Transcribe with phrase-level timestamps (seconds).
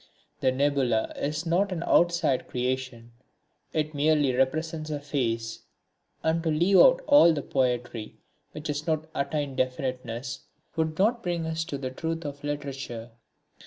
[0.39, 3.11] The nebula is not an outside creation
[3.71, 5.59] it merely represents a phase;
[6.23, 8.17] and to leave out all poetry
[8.51, 10.39] which has not attained definiteness
[10.75, 13.11] would not bring us to the truth of literature.